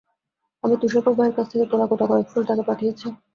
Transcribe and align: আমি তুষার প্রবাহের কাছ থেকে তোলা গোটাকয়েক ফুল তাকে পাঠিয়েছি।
আমি 0.63 0.75
তুষার 0.81 1.03
প্রবাহের 1.05 1.35
কাছ 1.37 1.45
থেকে 1.51 1.65
তোলা 1.71 1.85
গোটাকয়েক 1.91 2.27
ফুল 2.31 2.43
তাকে 2.49 2.63
পাঠিয়েছি। 2.69 3.07